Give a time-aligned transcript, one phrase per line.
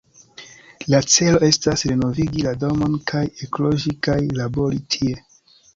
[0.93, 5.19] La celo estas renovigi la domon kaj ekloĝi kaj labori tie.